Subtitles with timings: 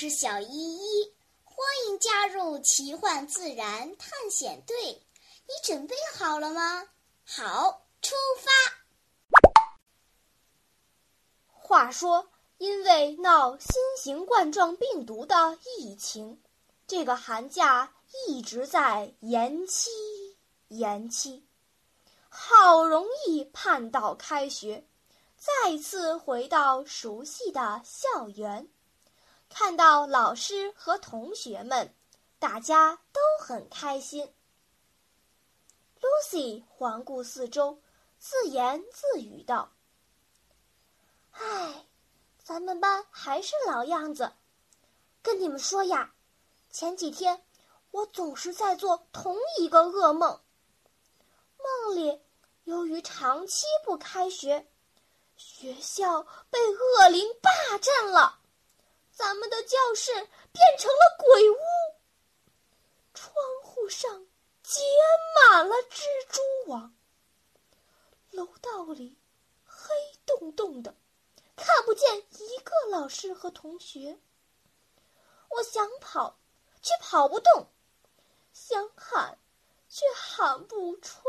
[0.00, 4.76] 是小依依，欢迎加入奇幻自然探险队。
[4.84, 6.86] 你准备好了吗？
[7.24, 8.48] 好，出发。
[11.48, 16.40] 话说，因为闹新型冠状病毒的疫情，
[16.86, 17.92] 这个寒假
[18.28, 19.90] 一直在延期，
[20.68, 21.44] 延期。
[22.28, 24.86] 好容易盼到开学，
[25.36, 28.68] 再次回到熟悉的校园。
[29.48, 31.94] 看到老师和同学们，
[32.38, 34.32] 大家都很开心。
[36.00, 37.80] Lucy 环顾四周，
[38.18, 39.72] 自言自语道
[41.32, 41.86] ：“唉，
[42.42, 44.32] 咱们班还是老样子。
[45.22, 46.14] 跟你们说呀，
[46.70, 47.42] 前几天
[47.90, 50.40] 我总是在做同一个噩梦。
[51.58, 52.20] 梦里，
[52.64, 54.68] 由于长期不开学，
[55.36, 58.38] 学校被恶灵霸占了。”
[59.18, 61.56] 咱们的教室变成了鬼屋，
[63.12, 64.28] 窗户上
[64.62, 64.80] 结
[65.34, 66.94] 满了蜘蛛网，
[68.30, 69.18] 楼道里
[69.64, 69.92] 黑
[70.24, 70.94] 洞洞的，
[71.56, 74.20] 看不见一个老师和同学。
[75.48, 76.38] 我想跑，
[76.80, 77.64] 却跑不动；
[78.52, 79.36] 想喊，
[79.88, 81.24] 却喊不出。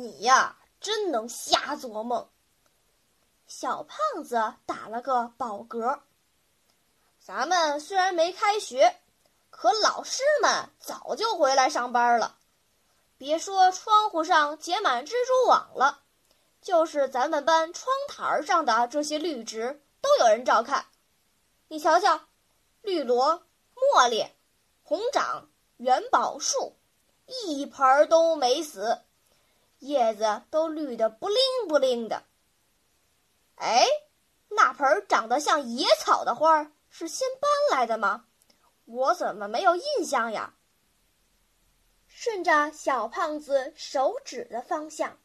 [0.00, 2.28] 你呀，真能瞎做梦。
[3.46, 6.00] 小胖子打了个饱嗝。
[7.18, 9.00] 咱们虽然没开学，
[9.50, 12.38] 可老师们早就回来上班了。
[13.18, 16.00] 别说窗户上结满蜘蛛网了，
[16.62, 20.86] 就是咱们班窗台上的这些绿植都有人照看。
[21.68, 22.20] 你瞧瞧，
[22.80, 23.42] 绿萝、
[23.74, 24.26] 茉莉、
[24.82, 26.74] 红掌、元宝树，
[27.26, 29.02] 一盆都没死。
[29.80, 31.36] 叶子都绿得不灵
[31.68, 32.24] 不灵的。
[33.56, 33.84] 哎，
[34.48, 38.26] 那盆长得像野草的花是新搬来的吗？
[38.86, 40.54] 我怎么没有印象呀？
[42.06, 45.18] 顺着小胖子手指的方向，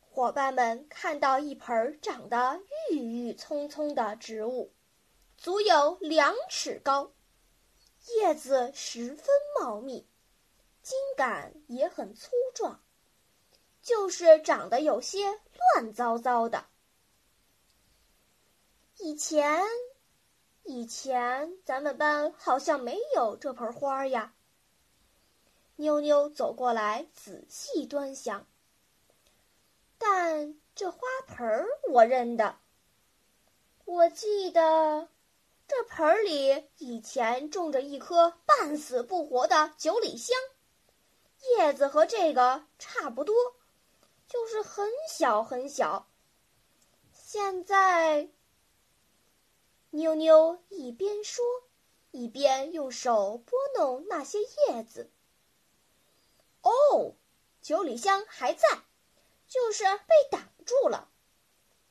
[0.00, 4.74] 伙伴们看到一盆长得郁郁葱葱的植物，
[5.36, 7.12] 足有两尺高，
[8.16, 9.26] 叶子十分
[9.58, 10.08] 茂密，
[10.82, 12.82] 茎秆也很粗壮。
[13.86, 15.38] 就是长得有些
[15.76, 16.66] 乱糟糟的。
[18.96, 19.62] 以前，
[20.64, 24.34] 以前咱们班好像没有这盆花呀。
[25.76, 28.44] 妞妞走过来仔细端详，
[29.98, 30.98] 但这花
[31.28, 32.58] 盆儿我认得。
[33.84, 35.08] 我记得，
[35.68, 40.36] 这盆里以前种着一棵半死不活的九里香，
[41.56, 43.36] 叶子和这个差不多。
[44.28, 46.08] 就是很小很小。
[47.12, 48.28] 现在，
[49.90, 51.44] 妞妞一边说，
[52.10, 55.10] 一边用手拨弄那些叶子。
[56.62, 57.14] 哦，
[57.60, 58.66] 九里香还在，
[59.48, 61.10] 就是被挡住了。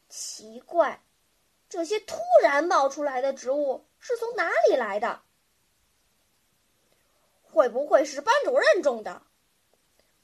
[0.09, 1.03] 奇怪，
[1.69, 5.22] 这些突然冒出来的植物是从哪里来的？
[7.44, 9.22] 会不会是班主任种的？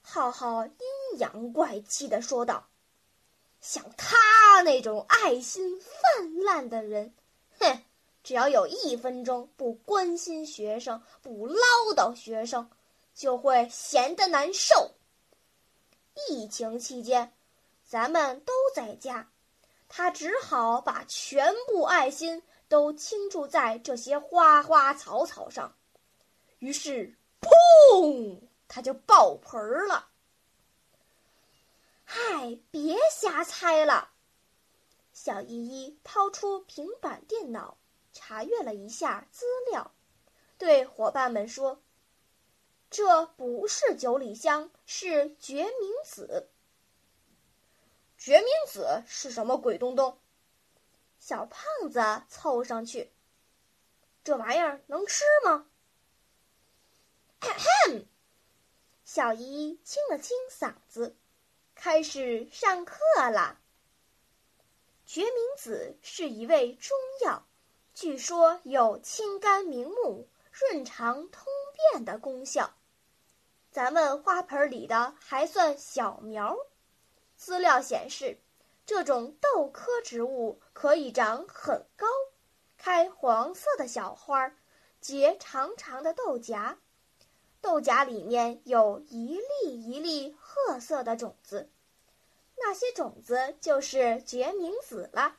[0.02, 2.68] 浩浩阴阳怪气地说道
[3.62, 7.14] ：“像他那种爱心泛滥的人，
[7.60, 7.84] 哼，
[8.24, 11.64] 只要有一分钟不关心学生、不唠
[11.96, 12.70] 叨学生，
[13.14, 14.92] 就会闲得难受。
[16.30, 17.32] 疫情期间，
[17.86, 19.30] 咱们都在家，
[19.88, 25.74] 他只好把全部爱心都倾注在这些花花草草上。
[26.60, 28.42] 于是，砰！”
[28.74, 30.08] 他就爆盆儿了。
[32.06, 34.12] 嗨，别瞎猜了。
[35.12, 37.78] 小依依掏出平板电脑，
[38.14, 39.92] 查阅了一下资料，
[40.58, 41.82] 对伙伴们说
[42.90, 46.50] ：“这不是九里香，是决明子。
[48.18, 50.18] 决明子是什么鬼东东？”
[51.20, 53.12] 小胖子凑上去
[54.24, 55.68] ：“这玩意儿能吃吗？”
[59.14, 61.18] 小姨清了清嗓子，
[61.76, 62.96] 开始上课
[63.30, 63.60] 了。
[65.06, 67.46] 决明子是一味中药，
[67.94, 71.44] 据说有清肝明目、润肠通
[71.92, 72.74] 便的功效。
[73.70, 76.56] 咱们花盆里的还算小苗。
[77.36, 78.40] 资料显示，
[78.86, 82.08] 这种豆科植物可以长很高，
[82.78, 84.56] 开黄色的小花，
[85.02, 86.78] 结长长的豆荚，
[87.62, 91.70] 豆荚里面有一粒一粒褐色的种子，
[92.58, 95.38] 那些种子就是决明子了。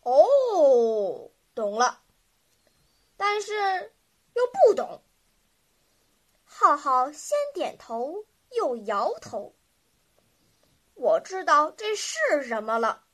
[0.00, 2.00] 哦，懂了，
[3.16, 3.92] 但是
[4.34, 5.02] 又不懂。
[6.44, 9.54] 浩浩先点头又摇头。
[10.94, 13.04] 我知道这是什么了，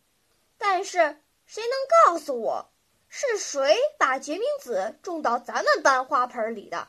[0.56, 1.72] 但是谁能
[2.06, 2.71] 告诉我，
[3.14, 6.88] 是谁把决明子种到咱们班花盆里的？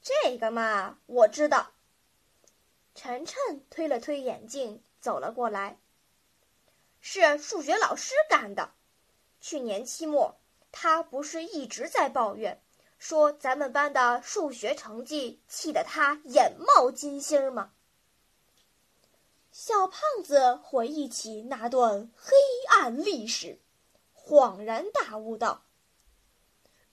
[0.00, 1.72] 这个嘛，我知道。
[2.94, 5.76] 晨晨推了推眼镜，走了过来。
[7.00, 8.70] 是数学老师干的。
[9.40, 10.38] 去年期末，
[10.70, 12.62] 他不是一直在抱怨，
[13.00, 17.72] 说咱们班的数学成绩气得他眼冒金星吗？
[19.50, 22.36] 小胖子回忆起那段黑
[22.68, 23.58] 暗历史，
[24.24, 25.62] 恍然大悟道：“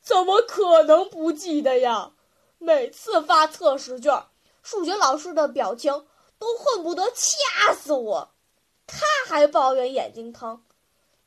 [0.01, 2.13] 怎么可能不记得呀？
[2.57, 4.25] 每次发测试卷，
[4.63, 8.31] 数学老师的表情都恨不得掐死我。
[8.87, 10.65] 他还抱怨眼睛疼。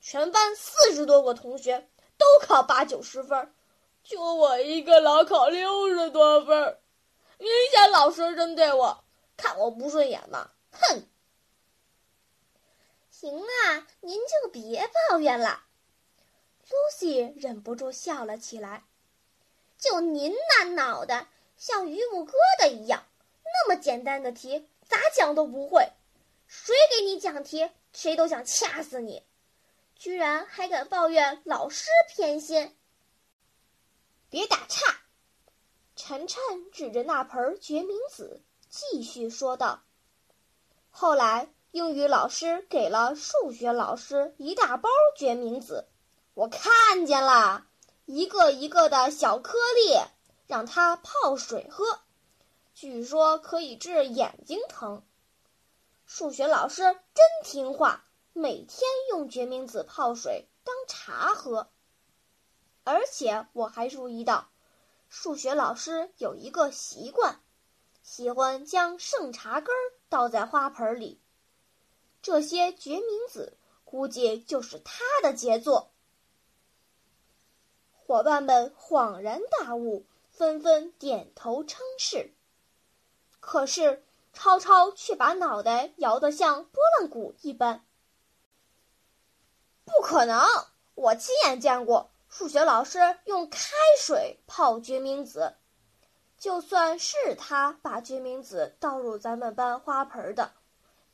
[0.01, 1.89] 全班四十多个同学
[2.19, 3.55] 都考八九十分，
[4.03, 6.79] 就我一个老考六十多分，
[7.39, 9.05] 明显老师针对我，
[9.37, 10.51] 看我不顺眼嘛！
[10.73, 11.07] 哼！”
[13.09, 15.63] 行啊，您就别抱怨了。
[16.73, 18.85] Lucy 忍不住笑了起来。
[19.79, 23.05] 就您那脑袋，像榆木疙瘩一样，
[23.45, 25.93] 那么简单的题咋讲都不会。
[26.47, 29.23] 谁给你讲题，谁都想掐死你。
[29.97, 32.77] 居然还敢抱怨老师偏心。
[34.31, 35.03] 别打岔！
[35.95, 36.41] 晨晨
[36.73, 39.83] 指着那盆决明子，继续说道
[40.91, 45.89] ：“后来。”英语老师给了数学老师一大包决明子，
[46.35, 47.67] 我看见了，
[48.07, 49.99] 一个一个的小颗粒，
[50.47, 51.85] 让它泡水喝，
[52.73, 55.03] 据说可以治眼睛疼。
[56.07, 61.69] 数学老师真听话，每天用决明子泡水当茶喝。
[62.83, 64.49] 而且我还注意到，
[65.11, 67.41] 数学老师有一个习惯，
[68.03, 71.21] 喜欢将剩茶根儿倒在花盆里。
[72.23, 75.92] 这些决明子估计就是他的杰作。
[78.13, 82.35] 伙伴们恍然大悟，纷纷点头称是。
[83.41, 84.05] 可是
[84.35, 87.87] 超超却把脑袋摇得像拨浪鼓一般。
[89.87, 90.45] 不可能！
[90.95, 95.55] 我亲眼见过数学老师用开水泡决明子，
[96.37, 100.53] 就算是他把决明子倒入咱们班花盆的。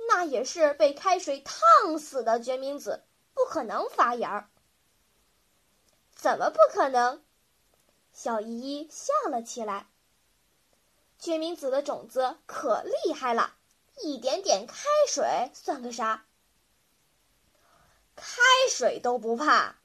[0.08, 3.04] 那也是被开水烫死的决明子，
[3.34, 4.50] 不可能发芽儿。
[6.18, 7.22] 怎么不可能？
[8.12, 9.86] 小依依笑了起来。
[11.16, 13.54] 决明子的种子可厉害了，
[14.02, 14.74] 一点点开
[15.08, 16.26] 水算个啥？
[18.16, 19.76] 开水都不怕。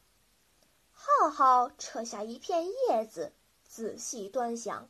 [0.91, 3.31] 浩浩扯下一片叶子，
[3.67, 4.89] 仔细端详。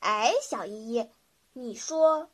[0.00, 1.08] 哎，小依依，
[1.52, 2.28] 你说？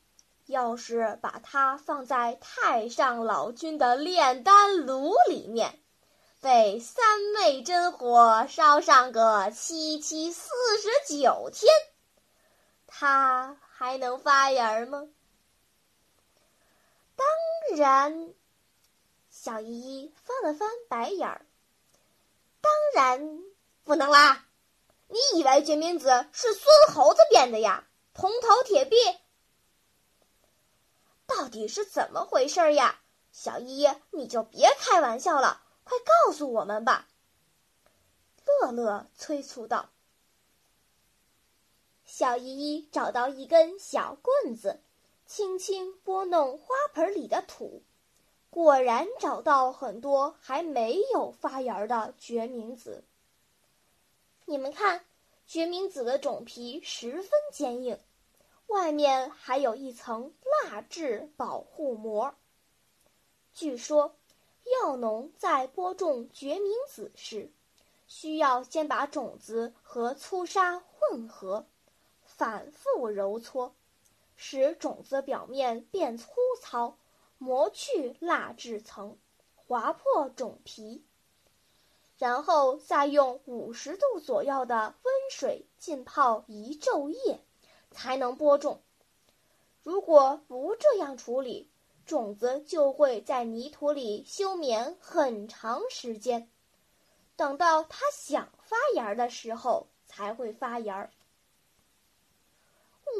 [0.47, 5.79] 要是把它放在太上老君的炼丹炉里面，
[6.41, 10.49] 被三昧真火烧上个七七四
[10.81, 11.69] 十九天，
[12.87, 15.09] 它还能发芽吗？
[17.17, 17.27] 当
[17.77, 18.33] 然，
[19.29, 21.45] 小依依翻了翻白眼儿。
[22.61, 23.39] 当然
[23.83, 24.45] 不能啦！
[25.09, 27.85] 你以为决明子是孙猴子变的呀？
[28.13, 28.95] 铜头铁臂！
[31.27, 32.97] 到底是怎么回事呀，
[33.33, 37.07] 小依依，你就别开玩笑了，快告诉我们吧。
[38.45, 39.89] 乐乐催促道。
[42.05, 44.81] 小依依找到一根小棍子，
[45.25, 47.81] 轻轻拨弄花盆里的土，
[48.51, 53.03] 果然找到很多还没有发芽的决明子。
[54.45, 55.03] 你们看，
[55.47, 57.99] 决明子的种皮十分坚硬。
[58.67, 60.31] 外面还有一层
[60.63, 62.35] 蜡质保护膜。
[63.51, 64.15] 据说，
[64.69, 67.51] 药农在播种决明子时，
[68.07, 71.65] 需要先把种子和粗沙混合，
[72.23, 73.73] 反复揉搓，
[74.35, 76.29] 使种子表面变粗
[76.61, 76.97] 糙，
[77.37, 79.17] 磨去蜡质层，
[79.55, 81.03] 划破种皮，
[82.17, 87.41] 然后再用五十度左右的温水浸泡一昼夜。
[87.91, 88.83] 才能播种。
[89.81, 91.71] 如果不这样处理，
[92.09, 96.49] 种子就会在泥土里休眠很长时间，
[97.35, 101.11] 等到它想发芽的时候才会发芽。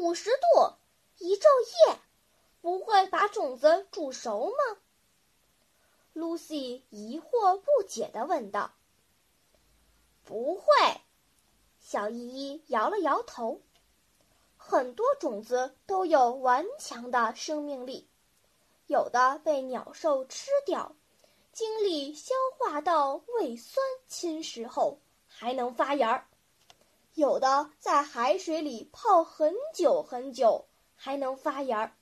[0.00, 0.74] 五十度，
[1.18, 1.46] 一昼
[1.88, 2.00] 夜，
[2.60, 4.80] 不会把种子煮熟吗
[6.12, 8.72] ？Lucy 疑惑不解地问道。
[10.26, 10.64] “不会。”
[11.78, 13.60] 小依依摇了摇头。
[14.56, 18.09] 很多种子都有顽强的生命力，
[18.90, 20.96] 有的被鸟兽吃掉，
[21.52, 26.24] 经历消化道胃酸侵蚀后还能发芽儿；
[27.14, 30.66] 有的在海水里泡很久很久
[30.96, 31.92] 还能发芽儿；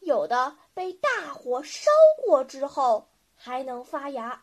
[0.00, 1.88] 有的被大火烧
[2.26, 3.06] 过之后
[3.36, 4.42] 还能发芽。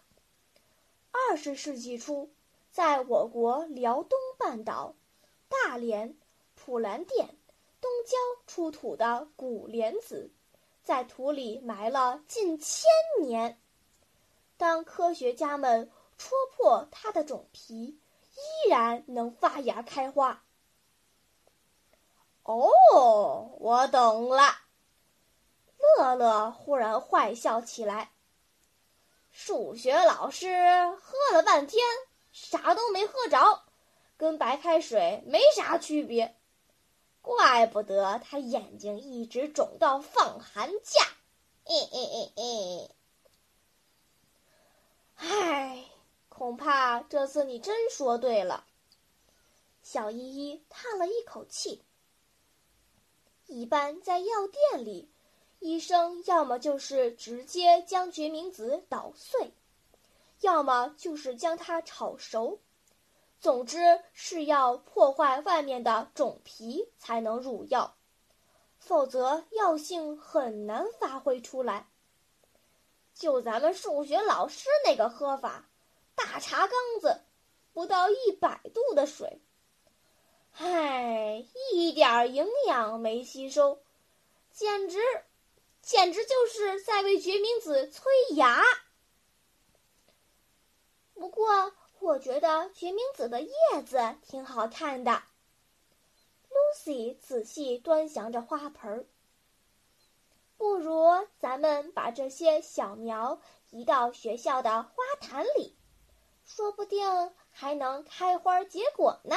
[1.12, 2.32] 二十世纪初，
[2.72, 4.96] 在我国辽东半岛，
[5.50, 6.16] 大连。
[6.56, 7.36] 普兰店
[7.82, 10.30] 东郊出土的古莲子，
[10.90, 12.90] 在土里埋了近千
[13.22, 13.62] 年。
[14.58, 18.00] 当科学家们戳破它的种皮，
[18.34, 20.44] 依然能发芽开花。
[22.42, 24.42] 哦，我懂了。
[25.78, 28.10] 乐乐忽然坏笑起来。
[29.30, 30.48] 数学老师
[30.96, 31.86] 喝了半天，
[32.32, 33.62] 啥都没喝着，
[34.18, 36.39] 跟白开水没啥区别。
[37.22, 41.02] 怪不得他眼睛一直肿到放寒假，
[41.66, 42.90] 哎哎哎哎！
[45.16, 45.86] 唉，
[46.30, 48.66] 恐怕这次你真说对了。
[49.82, 51.84] 小依依叹了一口气。
[53.48, 55.10] 一般在药店里，
[55.60, 59.54] 医生要么就是直接将决明子捣碎，
[60.42, 62.60] 要么就是将它炒熟。
[63.40, 63.80] 总之
[64.12, 67.96] 是要破坏外面的种皮才能入药，
[68.78, 71.90] 否则药性很难发挥出来。
[73.14, 75.70] 就咱们数学老师那个喝法，
[76.16, 77.22] 大茶缸子，
[77.72, 79.42] 不到一百度的水，
[80.58, 83.82] 唉，一点营养没吸收，
[84.52, 85.00] 简直，
[85.82, 88.62] 简直就是在为决明子催芽。
[91.14, 91.74] 不过。
[92.02, 93.52] 我觉得决明子的叶
[93.86, 95.22] 子挺好看的。
[96.50, 99.06] Lucy 仔细端详着花盆儿。
[100.58, 101.06] 不如
[101.38, 103.40] 咱们把这些小苗
[103.70, 104.92] 移到学校的花
[105.22, 105.78] 坛里，
[106.46, 109.36] 说不定还能开花结果呢。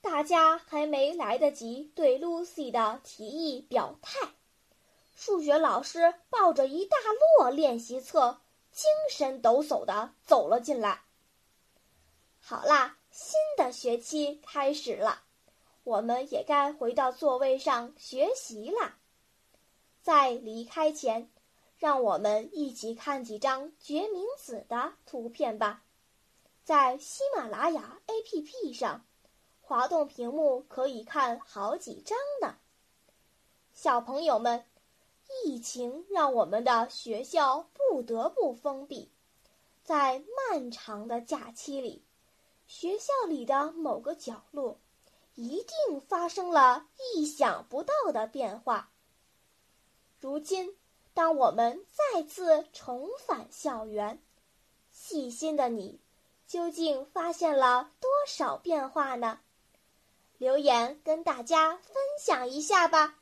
[0.00, 4.34] 大家还没来得及对 Lucy 的提议表态，
[5.14, 6.96] 数学老师抱着一大
[7.38, 8.41] 摞练习册。
[8.72, 11.02] 精神抖擞的走了进来。
[12.40, 15.22] 好啦，新的学期开始了，
[15.84, 18.98] 我们也该回到座位上学习啦。
[20.00, 21.30] 在离开前，
[21.76, 25.84] 让我们一起看几张决明子的图片吧。
[26.64, 29.04] 在喜马拉雅 APP 上，
[29.60, 32.56] 滑动屏幕可以看好几张呢。
[33.74, 34.64] 小朋友们。
[35.44, 39.10] 疫情让我们的学校不得不封闭，
[39.82, 42.04] 在漫长的假期里，
[42.66, 44.78] 学校里的某个角落
[45.34, 48.90] 一定发生了意想不到的变化。
[50.20, 50.76] 如今，
[51.14, 54.22] 当我们再次重返校园，
[54.90, 56.00] 细心的你
[56.46, 59.40] 究竟发现了多少变化呢？
[60.38, 63.21] 留言跟大家分享一下吧。